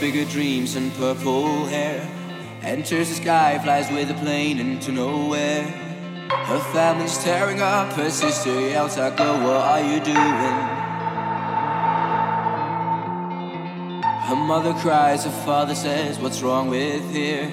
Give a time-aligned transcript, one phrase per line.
[0.00, 2.00] bigger dreams and purple hair.
[2.62, 5.62] Enters the sky, flies with a plane into nowhere.
[6.30, 10.56] Her family's tearing up, her sister yells out, Girl, what are you doing?
[14.28, 17.50] Her mother cries, her father says, What's wrong with here?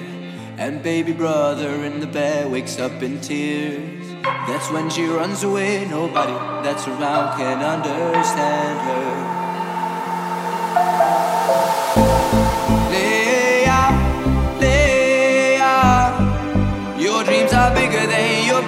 [0.56, 4.08] And baby brother in the bed wakes up in tears.
[4.22, 6.32] That's when she runs away, nobody
[6.64, 9.27] that's around can understand her.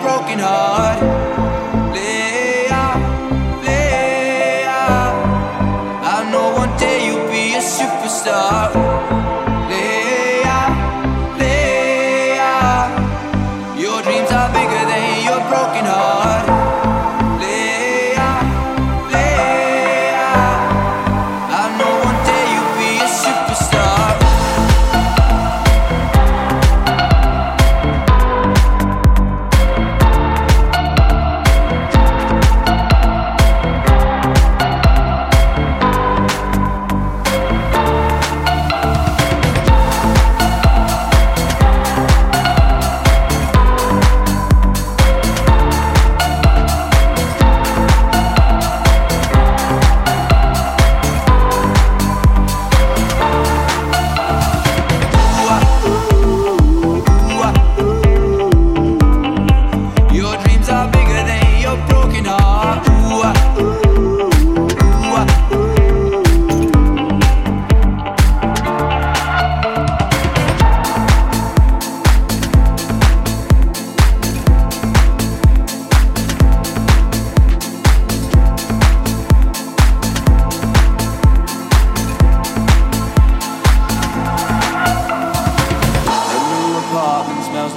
[0.00, 1.49] broken heart.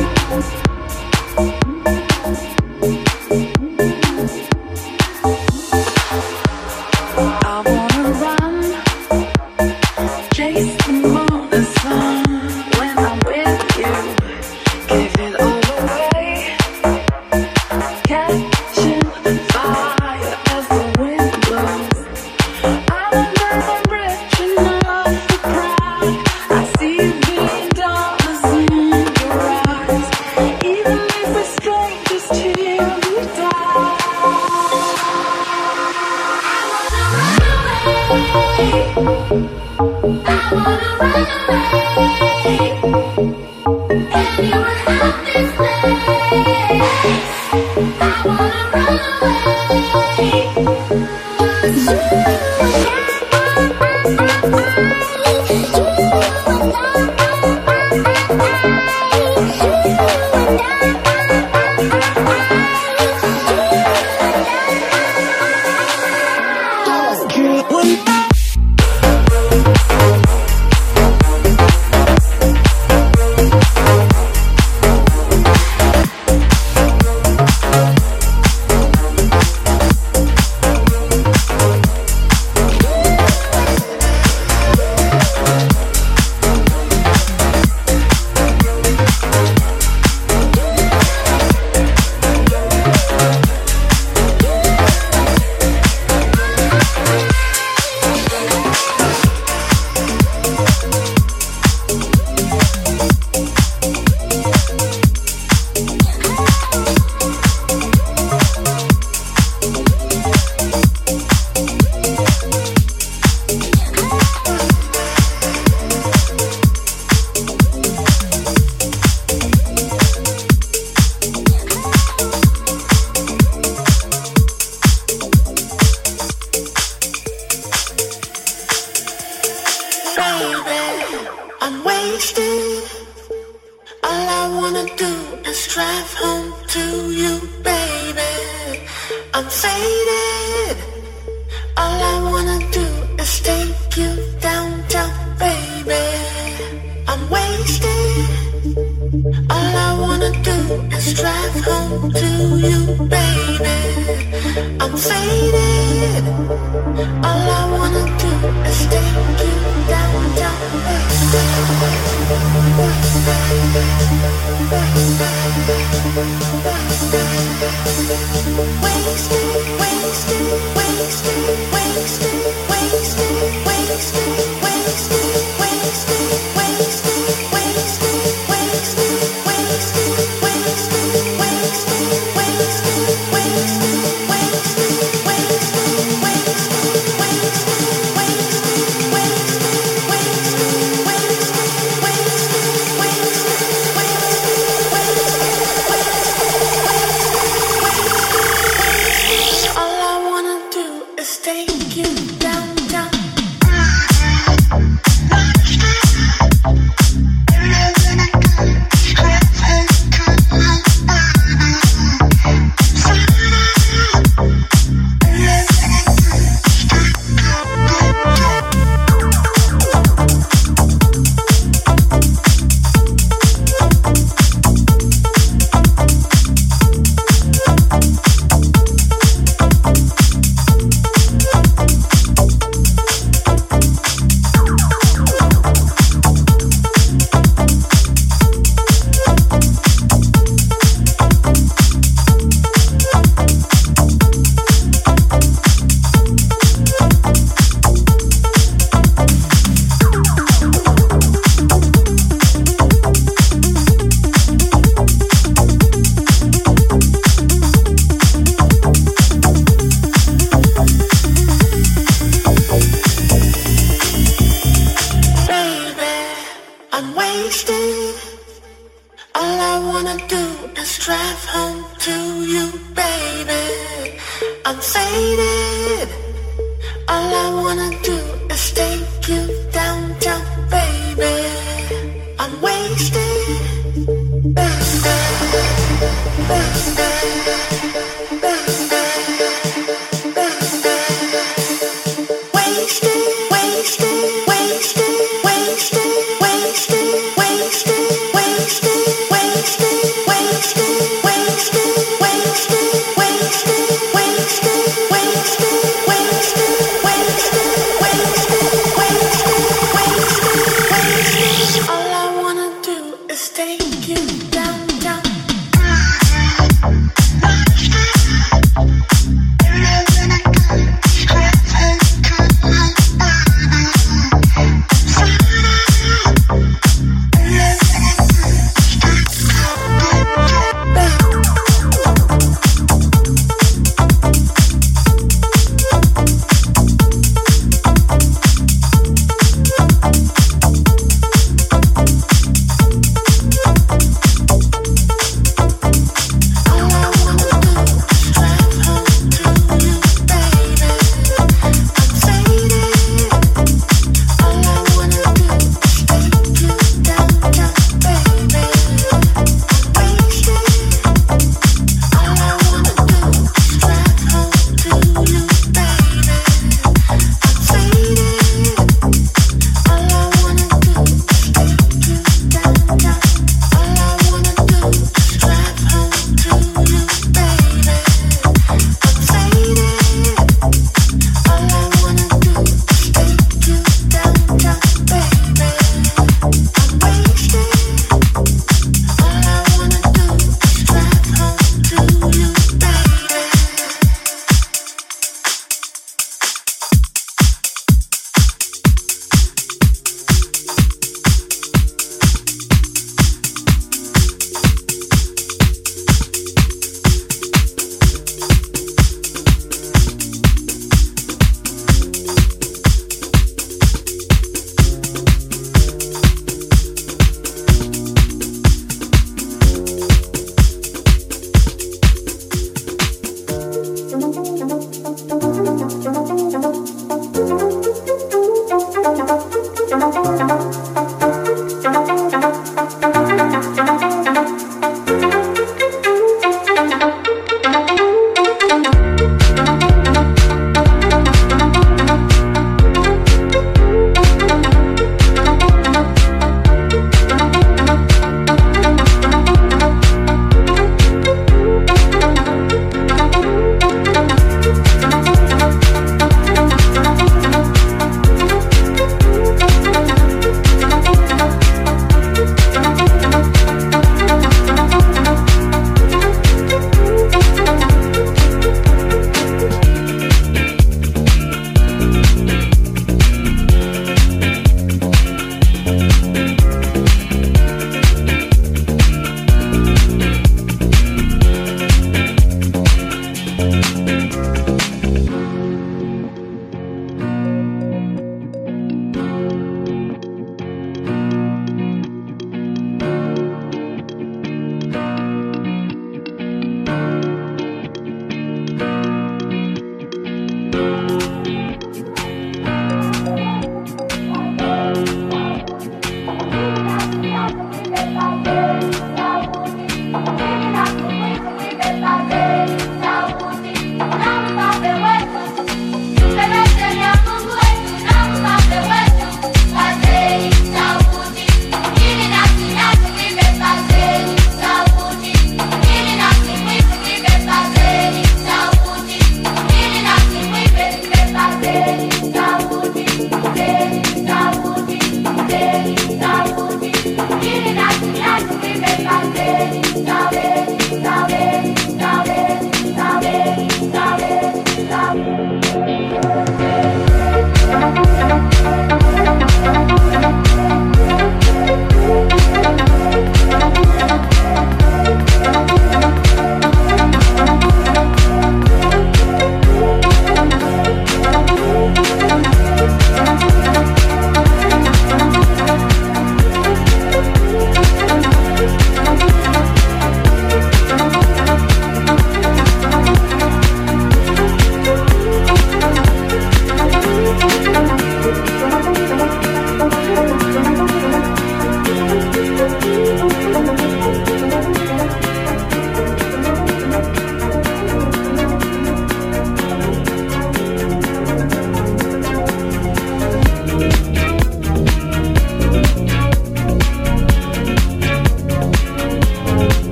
[0.00, 1.69] downtown.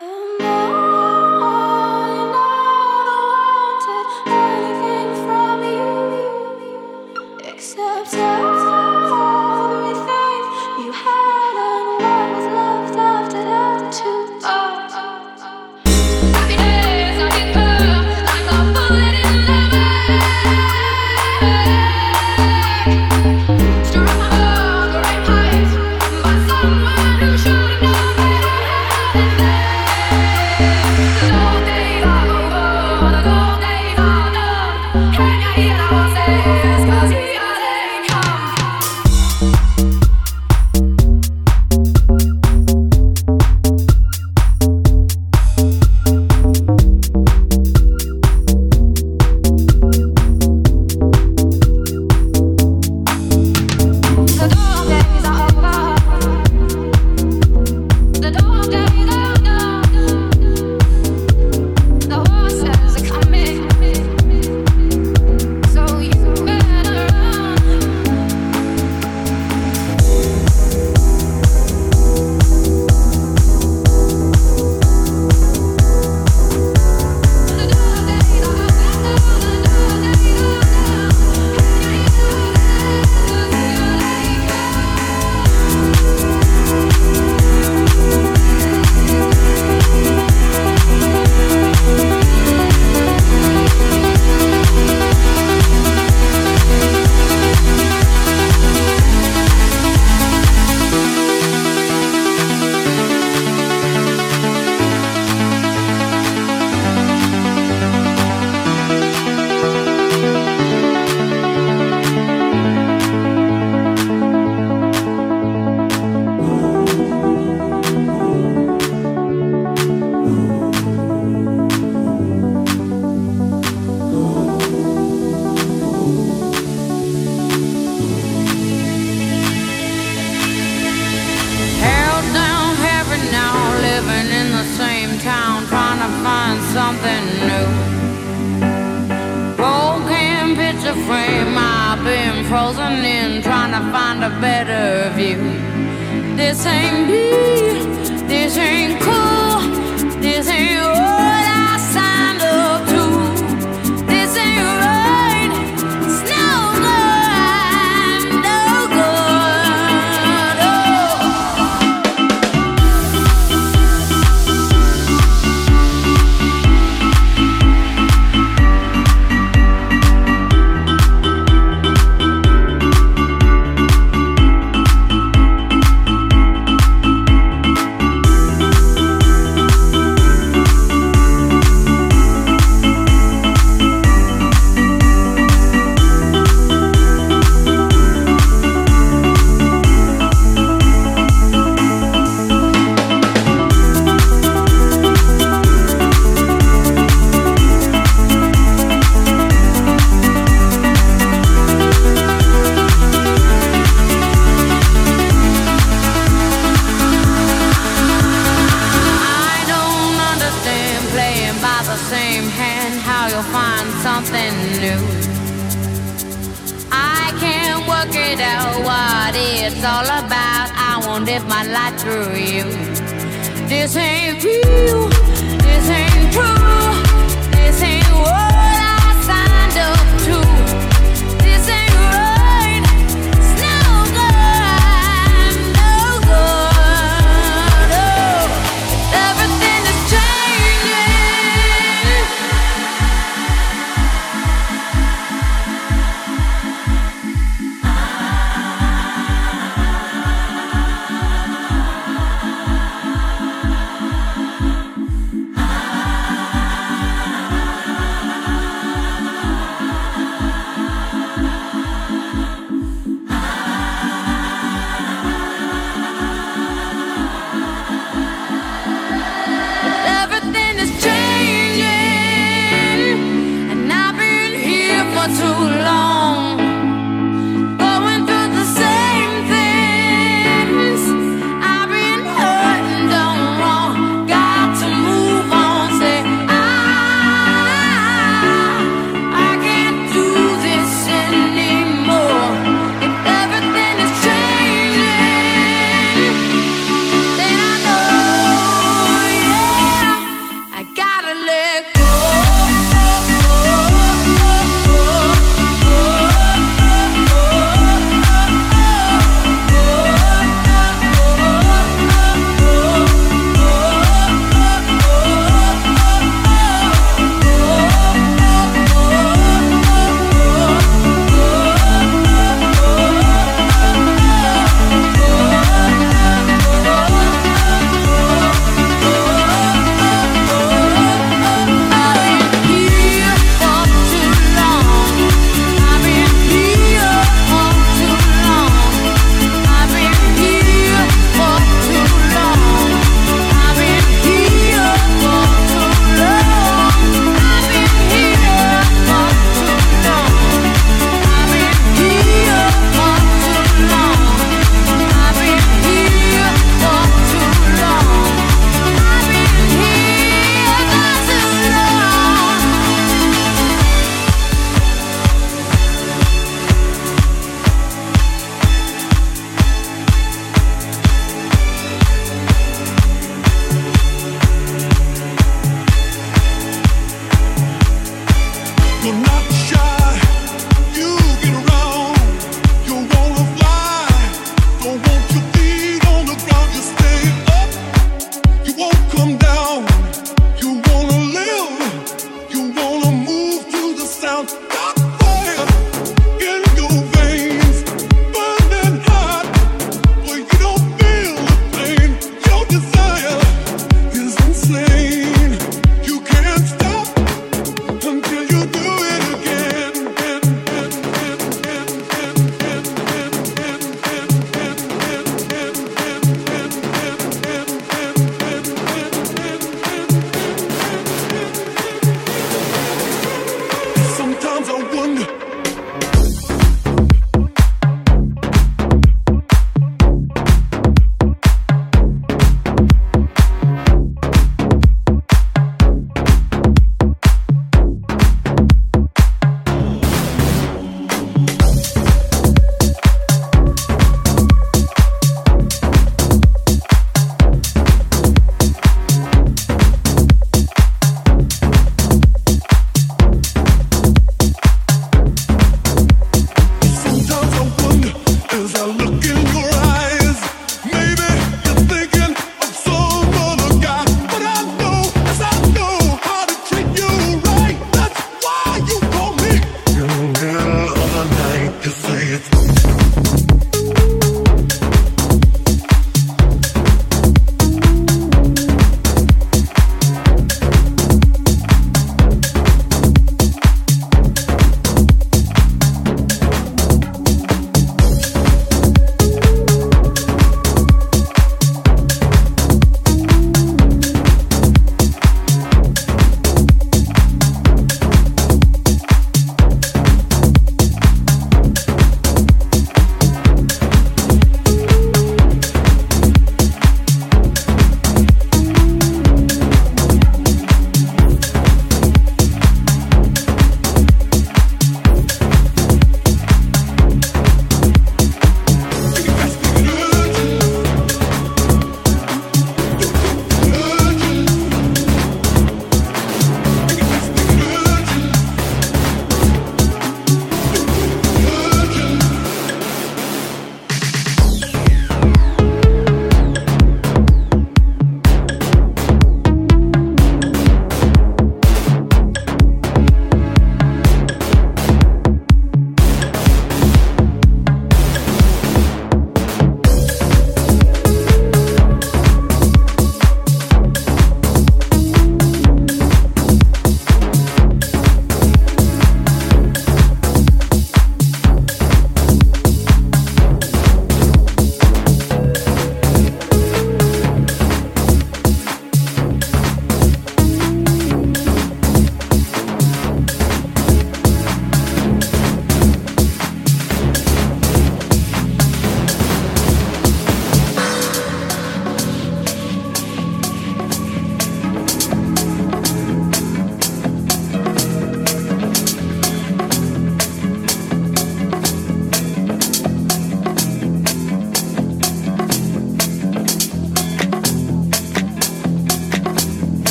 [0.00, 0.06] Um,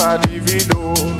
[0.00, 1.15] adivinhou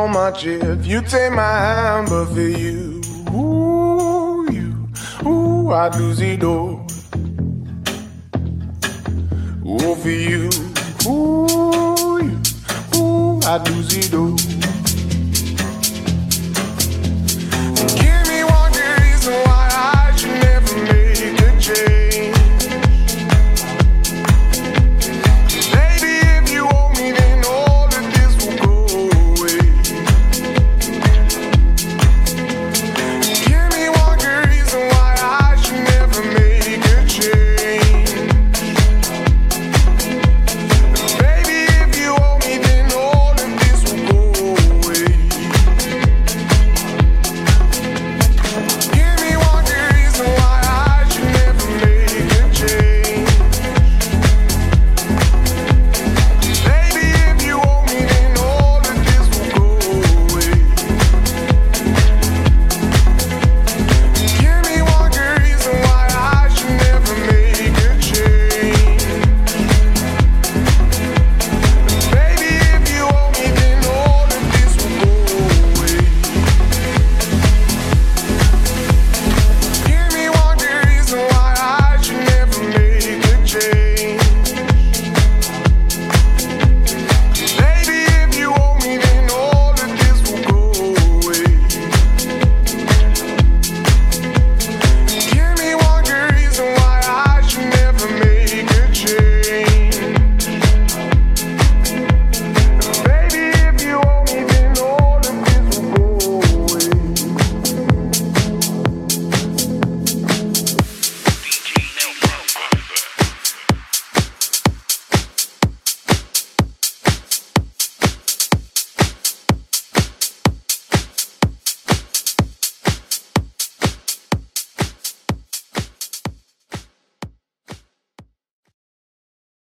[0.00, 3.02] so much if you take my hand, but for you,
[3.34, 4.88] ooh, you,
[5.28, 6.69] ooh, I'd lose it all.